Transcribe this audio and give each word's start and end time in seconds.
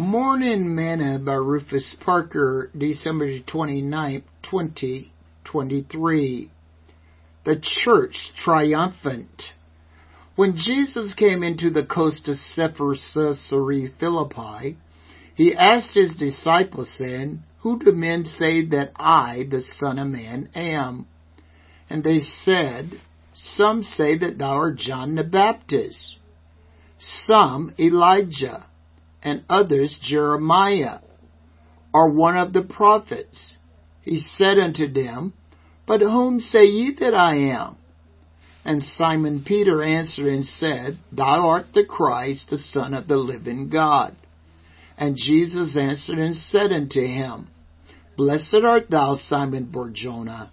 Morning 0.00 0.74
Manna 0.74 1.18
by 1.18 1.34
Rufus 1.34 1.94
Parker, 2.02 2.70
December 2.74 3.38
29, 3.40 4.22
2023. 4.44 6.50
The 7.44 7.62
Church 7.84 8.16
Triumphant. 8.42 9.42
When 10.36 10.56
Jesus 10.56 11.12
came 11.12 11.42
into 11.42 11.68
the 11.68 11.84
coast 11.84 12.30
of 12.30 12.38
Caesarea 12.56 13.90
Philippi, 14.00 14.78
he 15.34 15.54
asked 15.54 15.92
his 15.92 16.16
disciples, 16.16 16.90
saying, 16.96 17.42
Who 17.58 17.78
do 17.78 17.92
men 17.92 18.24
say 18.24 18.64
that 18.70 18.92
I, 18.96 19.44
the 19.50 19.60
Son 19.60 19.98
of 19.98 20.08
Man, 20.08 20.48
am? 20.54 21.08
And 21.90 22.02
they 22.02 22.20
said, 22.42 22.98
Some 23.34 23.82
say 23.82 24.16
that 24.16 24.38
thou 24.38 24.54
art 24.54 24.78
John 24.78 25.16
the 25.16 25.24
Baptist, 25.24 26.16
some 26.98 27.74
Elijah 27.78 28.64
and 29.22 29.44
others 29.48 29.96
Jeremiah, 30.02 30.98
or 31.92 32.10
one 32.12 32.36
of 32.36 32.52
the 32.52 32.62
prophets. 32.62 33.54
He 34.02 34.20
said 34.20 34.58
unto 34.58 34.90
them, 34.92 35.34
But 35.86 36.00
whom 36.00 36.40
say 36.40 36.64
ye 36.64 36.94
that 37.00 37.14
I 37.14 37.36
am? 37.36 37.76
And 38.64 38.82
Simon 38.82 39.42
Peter 39.44 39.82
answered 39.82 40.26
and 40.26 40.44
said, 40.44 40.98
Thou 41.12 41.48
art 41.48 41.66
the 41.74 41.84
Christ, 41.84 42.50
the 42.50 42.58
Son 42.58 42.94
of 42.94 43.08
the 43.08 43.16
living 43.16 43.68
God. 43.70 44.14
And 44.98 45.16
Jesus 45.16 45.76
answered 45.76 46.18
and 46.18 46.36
said 46.36 46.72
unto 46.72 47.00
him, 47.00 47.48
Blessed 48.16 48.62
art 48.62 48.90
thou, 48.90 49.16
Simon 49.16 49.64
Barjona, 49.72 50.50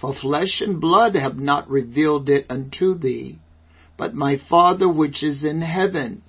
for 0.00 0.14
flesh 0.14 0.60
and 0.60 0.80
blood 0.80 1.16
have 1.16 1.36
not 1.36 1.68
revealed 1.68 2.28
it 2.28 2.46
unto 2.48 2.94
thee, 2.94 3.40
but 3.96 4.14
my 4.14 4.36
Father 4.48 4.88
which 4.88 5.24
is 5.24 5.42
in 5.42 5.60
heaven. 5.60 6.22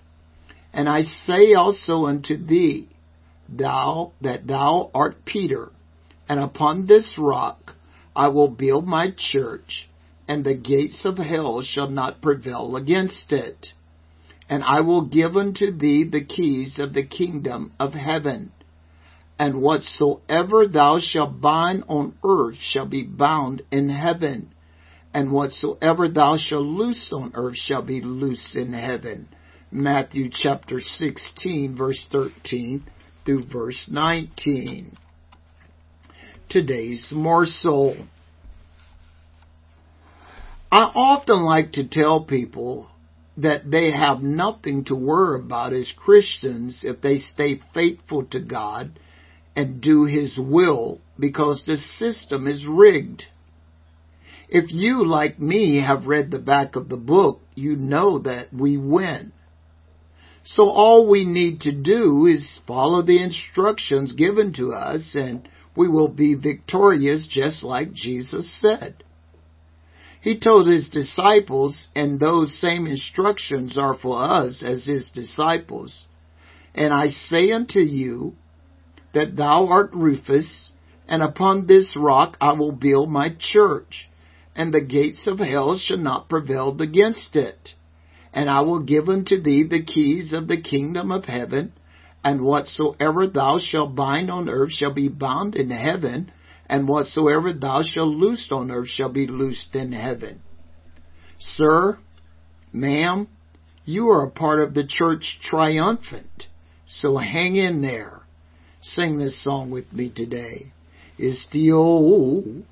And 0.79 0.87
I 0.87 1.01
say 1.01 1.55
also 1.55 2.05
unto 2.05 2.37
thee, 2.37 2.87
thou 3.49 4.13
that 4.21 4.47
thou 4.47 4.89
art 4.93 5.25
Peter, 5.25 5.73
and 6.29 6.39
upon 6.39 6.85
this 6.85 7.15
rock 7.17 7.73
I 8.15 8.29
will 8.29 8.47
build 8.47 8.87
my 8.87 9.11
church, 9.11 9.89
and 10.25 10.45
the 10.45 10.53
gates 10.55 11.03
of 11.03 11.17
hell 11.17 11.63
shall 11.63 11.89
not 11.89 12.21
prevail 12.21 12.77
against 12.77 13.33
it. 13.33 13.73
And 14.47 14.63
I 14.63 14.79
will 14.79 15.01
give 15.01 15.35
unto 15.35 15.69
thee 15.69 16.05
the 16.05 16.23
keys 16.23 16.79
of 16.79 16.93
the 16.93 17.05
kingdom 17.05 17.73
of 17.77 17.93
heaven. 17.93 18.53
And 19.37 19.61
whatsoever 19.61 20.65
thou 20.65 20.99
shalt 21.01 21.41
bind 21.41 21.83
on 21.89 22.15
earth 22.23 22.55
shall 22.57 22.87
be 22.87 23.03
bound 23.03 23.63
in 23.69 23.89
heaven, 23.89 24.53
and 25.13 25.33
whatsoever 25.33 26.07
thou 26.07 26.37
shalt 26.37 26.63
loose 26.63 27.09
on 27.11 27.33
earth 27.35 27.57
shall 27.57 27.81
be 27.81 27.99
loosed 27.99 28.55
in 28.55 28.71
heaven. 28.71 29.27
Matthew 29.71 30.31
chapter 30.33 30.79
16, 30.81 31.75
verse 31.77 32.03
13 32.11 32.83
through 33.23 33.45
verse 33.45 33.87
19. 33.87 34.97
Today's 36.49 37.09
morsel. 37.13 38.07
I 40.71 40.79
often 40.95 41.43
like 41.43 41.73
to 41.73 41.87
tell 41.87 42.25
people 42.25 42.87
that 43.37 43.69
they 43.69 43.91
have 43.91 44.23
nothing 44.23 44.85
to 44.85 44.95
worry 44.95 45.39
about 45.39 45.73
as 45.73 45.93
Christians 45.95 46.83
if 46.83 47.01
they 47.01 47.19
stay 47.19 47.61
faithful 47.71 48.25
to 48.31 48.39
God 48.39 48.99
and 49.55 49.81
do 49.81 50.05
His 50.05 50.39
will 50.41 50.99
because 51.19 51.63
the 51.67 51.77
system 51.77 52.47
is 52.47 52.65
rigged. 52.67 53.25
If 54.49 54.71
you, 54.71 55.05
like 55.05 55.39
me, 55.39 55.79
have 55.85 56.07
read 56.07 56.31
the 56.31 56.39
back 56.39 56.75
of 56.75 56.89
the 56.89 56.97
book, 56.97 57.41
you 57.53 57.75
know 57.75 58.17
that 58.17 58.51
we 58.51 58.75
win. 58.75 59.31
So 60.55 60.67
all 60.67 61.07
we 61.07 61.25
need 61.25 61.61
to 61.61 61.71
do 61.71 62.25
is 62.25 62.59
follow 62.65 63.03
the 63.03 63.21
instructions 63.21 64.13
given 64.13 64.51
to 64.53 64.73
us 64.73 65.15
and 65.15 65.47
we 65.77 65.87
will 65.87 66.07
be 66.07 66.33
victorious 66.33 67.27
just 67.29 67.63
like 67.63 67.93
Jesus 67.93 68.51
said. 68.59 69.03
He 70.21 70.39
told 70.39 70.67
his 70.67 70.89
disciples, 70.89 71.87
and 71.95 72.19
those 72.19 72.59
same 72.59 72.87
instructions 72.87 73.77
are 73.77 73.93
for 73.93 74.21
us 74.21 74.63
as 74.65 74.85
his 74.85 75.09
disciples. 75.11 76.07
And 76.73 76.93
I 76.93 77.07
say 77.07 77.51
unto 77.51 77.79
you 77.79 78.33
that 79.13 79.37
thou 79.37 79.67
art 79.67 79.91
Rufus, 79.93 80.71
and 81.07 81.21
upon 81.21 81.67
this 81.67 81.95
rock 81.95 82.37
I 82.41 82.53
will 82.53 82.73
build 82.73 83.09
my 83.09 83.33
church, 83.39 84.09
and 84.55 84.73
the 84.73 84.81
gates 84.81 85.25
of 85.27 85.39
hell 85.39 85.77
shall 85.77 85.97
not 85.97 86.27
prevail 86.27 86.75
against 86.81 87.35
it 87.35 87.75
and 88.33 88.49
I 88.49 88.61
will 88.61 88.81
give 88.81 89.09
unto 89.09 89.41
thee 89.41 89.65
the 89.69 89.83
keys 89.83 90.33
of 90.33 90.47
the 90.47 90.61
kingdom 90.61 91.11
of 91.11 91.25
heaven, 91.25 91.73
and 92.23 92.41
whatsoever 92.41 93.27
thou 93.27 93.59
shalt 93.59 93.95
bind 93.95 94.29
on 94.29 94.49
earth 94.49 94.71
shall 94.71 94.93
be 94.93 95.07
bound 95.07 95.55
in 95.55 95.69
heaven, 95.69 96.31
and 96.67 96.87
whatsoever 96.87 97.53
thou 97.53 97.81
shalt 97.83 98.15
loose 98.15 98.49
on 98.51 98.69
earth 98.69 98.89
shall 98.89 99.11
be 99.11 99.25
loosed 99.25 99.75
in 99.75 99.91
heaven. 99.91 100.41
Sir, 101.39 101.97
ma'am, 102.71 103.27
you 103.85 104.09
are 104.09 104.25
a 104.25 104.31
part 104.31 104.61
of 104.61 104.73
the 104.73 104.85
church 104.85 105.39
triumphant, 105.41 106.47
so 106.85 107.17
hang 107.17 107.55
in 107.55 107.81
there. 107.81 108.21
Sing 108.81 109.17
this 109.17 109.43
song 109.43 109.71
with 109.71 109.91
me 109.91 110.11
today. 110.15 110.71
It's 111.17 111.47
the 111.51 111.71
old 111.71 112.63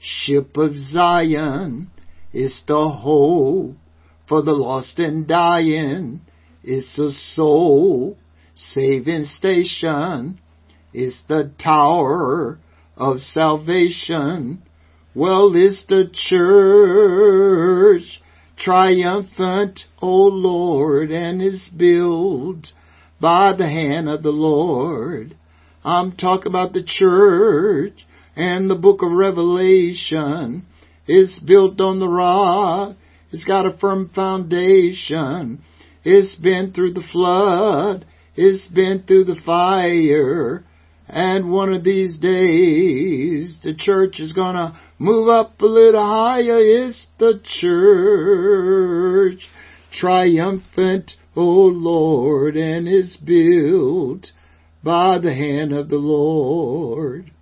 ship 0.00 0.56
of 0.56 0.76
Zion, 0.76 1.90
it's 2.32 2.62
the 2.66 2.88
hope 2.88 3.76
for 4.30 4.40
the 4.42 4.52
lost 4.52 4.98
and 5.00 5.26
dying. 5.26 6.20
It's 6.62 6.96
a 6.96 7.10
soul 7.34 8.16
saving 8.54 9.24
station. 9.24 10.38
It's 10.94 11.20
the 11.28 11.52
tower 11.60 12.60
of 12.96 13.18
salvation. 13.18 14.62
Well, 15.16 15.50
it's 15.56 15.84
the 15.88 16.08
church 16.28 18.22
triumphant, 18.56 19.80
O 20.00 20.28
Lord, 20.28 21.10
and 21.10 21.42
is 21.42 21.68
built 21.76 22.68
by 23.20 23.54
the 23.58 23.68
hand 23.68 24.08
of 24.08 24.22
the 24.22 24.30
Lord. 24.30 25.36
I'm 25.82 26.12
talking 26.12 26.52
about 26.52 26.72
the 26.72 26.84
church 26.86 28.06
and 28.36 28.70
the 28.70 28.76
book 28.76 29.02
of 29.02 29.10
Revelation 29.10 30.66
is 31.08 31.40
built 31.44 31.80
on 31.80 31.98
the 31.98 32.08
rock 32.08 32.96
it's 33.32 33.44
got 33.44 33.66
a 33.66 33.76
firm 33.78 34.10
foundation. 34.14 35.62
It's 36.04 36.34
been 36.36 36.72
through 36.72 36.94
the 36.94 37.06
flood. 37.12 38.06
It's 38.34 38.66
been 38.68 39.04
through 39.06 39.24
the 39.24 39.40
fire. 39.44 40.64
And 41.08 41.50
one 41.50 41.72
of 41.72 41.82
these 41.84 42.16
days, 42.18 43.58
the 43.62 43.74
church 43.76 44.20
is 44.20 44.32
gonna 44.32 44.78
move 44.98 45.28
up 45.28 45.60
a 45.60 45.66
little 45.66 46.00
higher. 46.02 46.58
It's 46.58 47.08
the 47.18 47.40
church, 47.60 49.48
triumphant, 49.92 51.12
O 51.36 51.42
Lord, 51.42 52.56
and 52.56 52.88
is 52.88 53.16
built 53.16 54.32
by 54.82 55.18
the 55.18 55.34
hand 55.34 55.72
of 55.72 55.88
the 55.88 55.96
Lord. 55.96 57.32